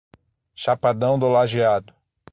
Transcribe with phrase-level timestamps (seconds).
[0.55, 1.93] Chapadão do Lageado